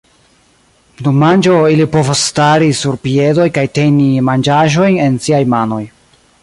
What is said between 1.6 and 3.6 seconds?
ili povas stari sur piedoj